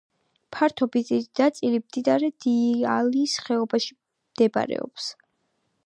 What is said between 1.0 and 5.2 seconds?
დიდი ნაწილი მდინარე დიიალის ხეობაში მდებარეობს.